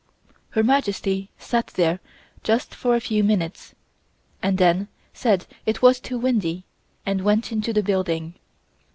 [0.57, 1.99] Her Majesty sat there
[2.41, 3.75] just for a few minutes,
[4.41, 6.63] and then said it was too windy
[7.05, 8.33] and went into the building.